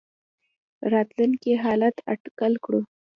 راتلونکي 0.93 1.51
حالات 1.63 1.95
اټکل 2.13 2.53
کړو. 2.63 2.81